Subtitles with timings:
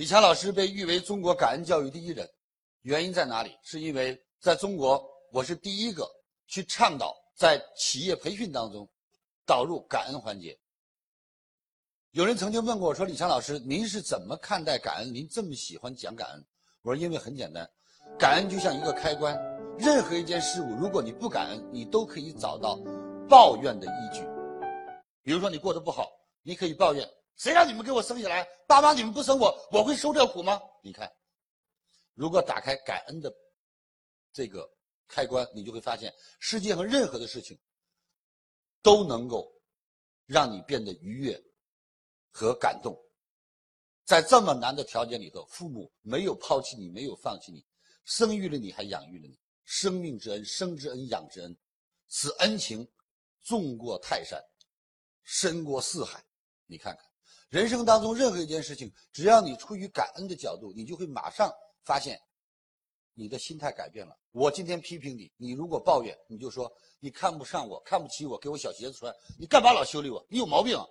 [0.00, 2.26] 李强老师被誉为中国感恩教育第一人，
[2.80, 3.54] 原因在哪里？
[3.62, 6.10] 是因为在中国，我是第一个
[6.46, 8.88] 去倡导在企业培训当中
[9.44, 10.58] 导入感恩环节。
[12.12, 15.14] 有人曾经问过我说：“李强老师，您是怎么看待感恩？
[15.14, 16.42] 您这么喜欢讲感恩？”
[16.80, 17.70] 我说：“因为很简单，
[18.18, 19.38] 感恩就像一个开关，
[19.78, 22.80] 任何一件事物，如果你不感恩，你都可以找到
[23.28, 24.22] 抱怨的依据。
[25.22, 26.10] 比如说你过得不好，
[26.42, 27.06] 你可以抱怨。”
[27.40, 28.46] 谁让你们给我生下来？
[28.68, 30.60] 爸妈，你们不生我，我会受这苦吗？
[30.82, 31.10] 你看，
[32.12, 33.34] 如果打开感恩的
[34.30, 34.70] 这个
[35.08, 37.58] 开关，你就会发现，世界上任何的事情
[38.82, 39.50] 都能够
[40.26, 41.42] 让你变得愉悦
[42.30, 42.94] 和感动。
[44.04, 47.64] 在这么难的条件里头，父母没有抛弃你，没有放弃你，
[48.04, 51.58] 生育了你，还养育了你，生命之恩，生之恩，养之恩，
[52.06, 52.86] 此恩情
[53.44, 54.38] 重过泰山，
[55.22, 56.22] 深过四海。
[56.66, 57.09] 你看看。
[57.50, 62.16] 人生当中任何一件事情，只要你出于感恩的角度，你就会马上发现，
[63.12, 64.16] 你的心态改变了。
[64.30, 70.24] 我今天批评你，你如果抱怨，你就说你看不上我，看不起我，给我小鞋子穿，你干嘛老修理我？
[70.30, 70.76] 你有毛病。
[70.76, 70.86] 啊！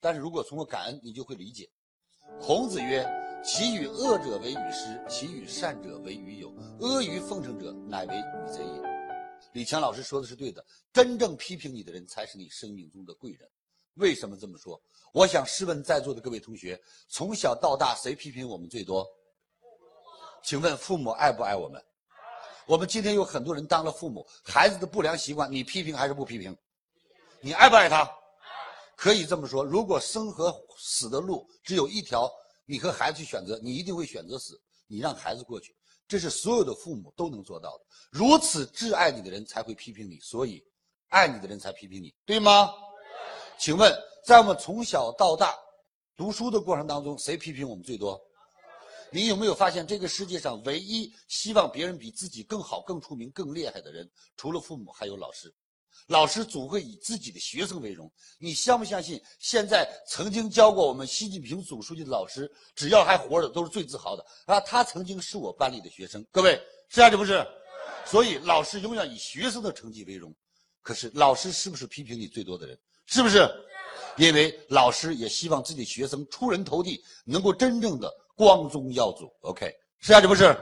[0.00, 1.70] 但是如果从我感恩，你就会理解。
[2.40, 3.06] 孔子曰
[3.44, 6.48] ：“其与恶者为与师，其与善者为与友。
[6.80, 8.82] 阿谀奉承者，乃为与贼也。”
[9.52, 13.46] 李强老师说的是对的，真正批评你的人，才是你生命中的贵人。
[13.94, 14.80] 为什么这么说？
[15.12, 19.06] 我想试问在座的各位同学，从小到大谁批评我们最多？
[20.42, 21.82] 请问父母爱不爱我们？
[22.66, 26.56] 我们今天有很多人当了父母，孩子的不良习惯，你批评还是不批评？
[27.40, 28.10] 你爱不爱他？
[28.96, 32.30] 可以这么说，如果生和死的路只有一条，
[32.64, 35.76] 你和孩子去选择，你一定会选择死，你让孩子过去，
[36.08, 37.84] 这是所有的父母都能做到的。
[38.10, 40.64] 如此挚爱你的人才会批评你，所以
[41.08, 42.72] 爱你的人才批评你，对吗？
[43.58, 43.92] 请问，
[44.24, 45.54] 在我们从小到大
[46.16, 48.20] 读书的过程当中，谁批评我们最多？
[49.10, 55.54] 你有没有发现，这个世界上唯一希望别人比自己更好、更出名、更厉害的人，除了父母，还有老师。
[56.08, 58.10] 老师总会以自己的学生为荣。
[58.38, 59.22] 你相不相信？
[59.38, 64.60] 现在曾经教过我们习近平总书记的老师，只要还活着，都是最自豪的啊！
[64.60, 66.22] 他曾经是我班里的学生。
[66.32, 67.46] 各位，是还是不是？
[68.04, 70.34] 所以，老师永远以学生的成绩为荣。
[70.82, 72.78] 可是，老师是不是批评你最多的人？
[73.06, 73.48] 是不是？
[74.16, 79.28] 因为老师也希望自己学生出人头地，能够真正的光宗耀祖。
[79.40, 80.56] OK，是还是不是？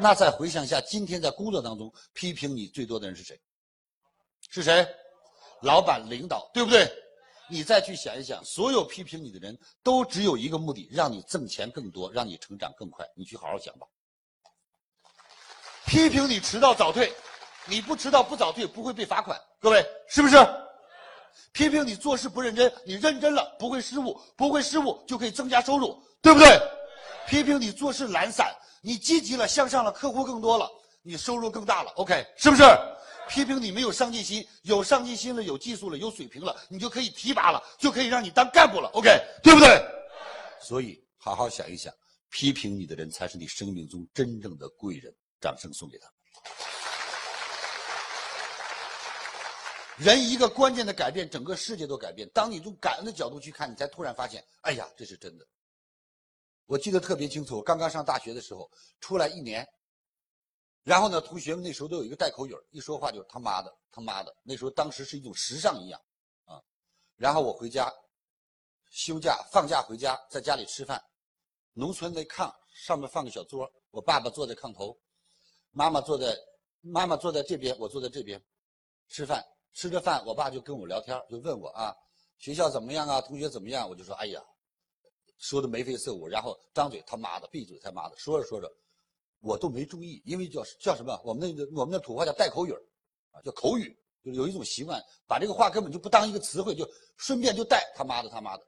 [0.00, 3.38] 那再回想一下，今天在工作当中批评你最多的人是谁？
[4.48, 4.86] 是谁？
[5.62, 6.90] 老板、领导，对不对？
[7.50, 13.06] 你再去想一想，所有批评你的人都只有一个目的，让你挣钱更多，让你成长更快。
[13.14, 13.86] 你去好好想吧。
[15.86, 17.12] 批评你迟到早退，
[17.66, 19.38] 你不迟到不早退不会被罚款。
[19.60, 20.36] 各位，是不是？
[21.52, 26.60] 批评你做事不认真，你认真了不会失误，不会失误就可以增加收入，对不对？
[27.26, 30.70] 批评你做事懒散，你积极了向上了，客户更多了，
[31.02, 32.62] 你收入更大了，OK，是不是？
[33.28, 39.10] 批评你没有上进心，有上进心了，有技术了，有水平了，你就可以提拔了，就可以让你当干部了，OK，
[39.42, 39.84] 对不对？
[40.62, 41.92] 所以好好想一想，
[42.30, 45.12] 批评你的人才是你生命中真正的贵人。
[45.40, 46.08] 掌声送给他。
[49.98, 52.28] 人一个关键的改变，整个世界都改变。
[52.30, 55.44] 当你从感恩的角度去看，你才突然发现，哎呀，这是真的。
[56.66, 58.70] 我记得特别清楚，我刚刚上大学的时候，
[59.00, 59.66] 出来一年，
[60.84, 66.00] 然后呢，同学们那时候都有一个带口语一说话就是他妈的他妈的，那时候当时是一种时尚一样，
[66.44, 66.62] 啊。
[67.16, 67.92] 然后我回家，
[68.90, 71.02] 休假放假回家，在家里吃饭，
[71.72, 74.96] 农村的炕上面放个小桌，我爸爸坐在炕头，
[75.72, 76.36] 妈妈坐在
[76.82, 78.40] 妈妈坐在这边，我坐在这边，
[79.08, 79.44] 吃饭。
[79.72, 81.94] 吃着饭，我爸就跟我聊天，就问我啊，
[82.38, 83.20] 学校怎么样啊？
[83.20, 83.88] 同学怎么样？
[83.88, 84.42] 我就说，哎呀，
[85.38, 88.68] 说的眉飞色舞，然后张嘴他妈的，闭嘴他妈的，说着说着，
[89.40, 91.20] 我都没注意，因为叫叫什么？
[91.24, 92.72] 我们那我们那土话叫带口语
[93.30, 98.66] 啊，叫口语，就有一种习惯，把这个话根本就不当一个词汇，就顺便就带他妈的他妈的，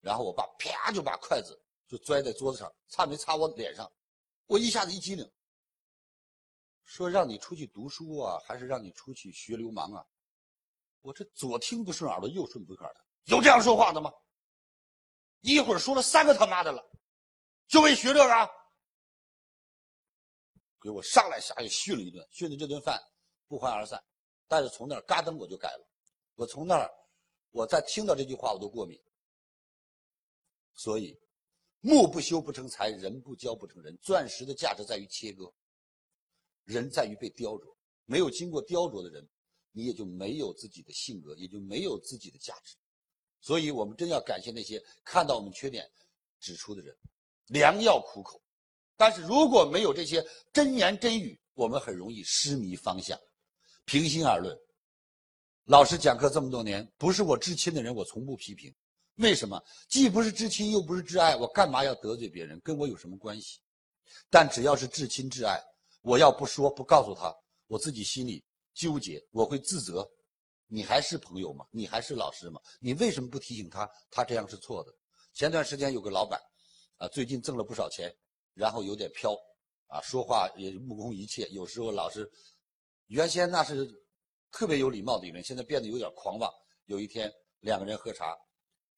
[0.00, 3.90] 然后我爸啪就把筷子就拽在桌子上，擦没擦我脸上，
[4.46, 5.30] 我一下子一激灵，
[6.84, 10.04] 说让你出去读书啊，还是让你出去学流氓啊？
[11.02, 14.12] 我这左听不顺耳朵，右顺不顺耳的，有这样说话的吗？
[15.40, 16.84] 一会儿说了三个他妈的了，
[17.66, 18.50] 就为学这个，
[20.80, 23.00] 给我上来下去训了一顿，训的这顿饭
[23.48, 24.02] 不欢而散。
[24.46, 25.88] 但是从那儿嘎噔我就改了，
[26.34, 26.90] 我从那儿，
[27.50, 29.00] 我再听到这句话我都过敏。
[30.74, 31.18] 所以，
[31.80, 33.96] 木不修不成材，人不教不成人。
[34.02, 35.50] 钻石的价值在于切割，
[36.64, 37.74] 人在于被雕琢。
[38.04, 39.26] 没有经过雕琢的人。
[39.72, 42.76] 你也就没有自己的性格，也就没有自己的价值，
[43.40, 45.88] 所以我们真要感谢那些看到我们缺点
[46.40, 46.96] 指出的人。
[47.46, 48.40] 良药苦口。
[48.96, 50.22] 但是如果没有这些
[50.52, 53.18] 真言真语，我们很容易失迷方向。
[53.86, 54.54] 平心而论，
[55.64, 58.74] 老师讲课这么多年，不是我至亲的人，我从不批评。
[59.16, 59.62] 为什么？
[59.88, 62.60] 既不是至亲，又不是挚爱，我干嘛要得罪别人？
[62.60, 63.58] 跟我有什么关系？
[64.28, 65.58] 但只要是至亲至爱，
[66.02, 67.34] 我要不说不告诉他，
[67.68, 68.44] 我自己心里
[68.80, 70.10] 纠结，我会自责。
[70.66, 71.66] 你还是朋友吗？
[71.70, 72.58] 你还是老师吗？
[72.80, 73.86] 你为什么不提醒他？
[74.10, 74.90] 他这样是错的。
[75.34, 76.40] 前段时间有个老板，
[76.96, 78.10] 啊，最近挣了不少钱，
[78.54, 79.36] 然后有点飘，
[79.88, 82.26] 啊，说话也目空一切，有时候老是，
[83.08, 83.86] 原先那是
[84.50, 86.50] 特别有礼貌的人，现在变得有点狂妄。
[86.86, 87.30] 有一天
[87.60, 88.34] 两个人喝茶。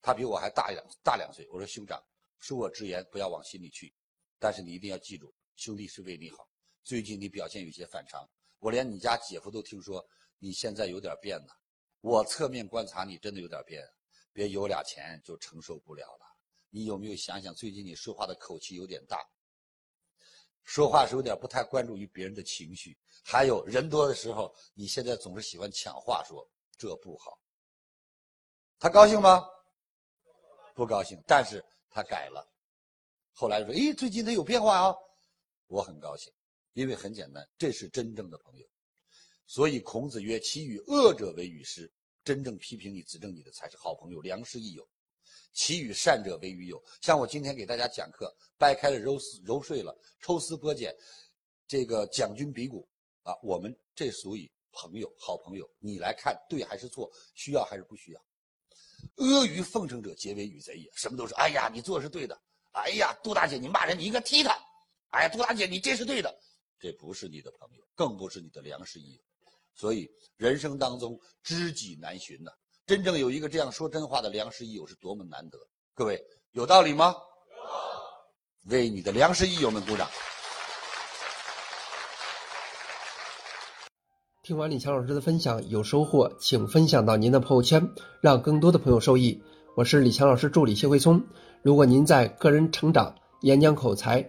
[0.04, 1.48] 他比我还大两大两岁。
[1.50, 2.02] 我说兄长，
[2.40, 3.92] 恕我直言，不要往心里去。
[4.38, 6.48] 但是你一定要记住，兄弟是为你好。
[6.82, 8.28] 最近你表现有些反常，
[8.62, 10.06] 我连你家姐夫都听说
[10.38, 11.48] 你现在有点变了。
[12.00, 13.84] 我侧面观察你，真的有点变。
[14.32, 16.36] 别有俩钱就承受不了了。
[16.70, 19.18] 你有没有想想，最近你说话的口气有点大，
[20.62, 22.96] 说话是有点不太关注于别人的情绪。
[23.24, 26.48] 还有人多的时候，你现在总是喜欢抢话说，
[26.78, 27.36] 这不好。
[28.78, 29.44] 他高兴吗？
[30.72, 32.48] 不高兴，但是他改了。
[33.32, 34.94] 后来说：“诶，最近他有变化啊！”
[35.66, 36.32] 我很高兴，
[36.72, 38.66] 因为很简单，这是真正的朋友。
[39.46, 41.92] 所以孔子曰：“其与恶者为与师。”
[42.24, 44.88] 真正批评你、指正你的才是好朋友、良师益友。
[45.52, 46.82] 其与善者为与友。
[47.00, 50.96] 像我今天给大家讲课，掰开了揉丝揉碎了，抽丝剥茧，
[51.66, 52.88] 这个讲军比古
[53.24, 55.68] 啊，我们这属于朋友、好朋友。
[55.80, 57.10] 你来看对还是错？
[57.34, 58.24] 需要还是不需要？
[59.16, 60.88] 阿谀奉承者，皆为与贼也。
[60.94, 62.40] 什么都是，哎呀，你做的是对的。
[62.70, 64.56] 哎呀，杜大姐，你骂人，你应该踢他。
[65.10, 66.32] 哎呀，杜大姐，你这是对的。
[66.82, 69.20] 这不是你的朋友，更不是你的良师益友。
[69.72, 72.50] 所以，人生当中知己难寻呐。
[72.84, 75.56] 真正有一个这样说真话的良师益友，是多么难得。
[75.94, 76.20] 各位，
[76.50, 77.14] 有道理吗？
[78.64, 80.10] 为你的良师益友们鼓掌。
[84.42, 87.88] 听完李强老师的分享，有收获，请分享到您的朋友圈，
[88.20, 89.40] 让更多的朋友受益。
[89.76, 91.24] 我是李强老师助理谢慧聪。
[91.62, 94.28] 如果您在个人成长、演讲口才、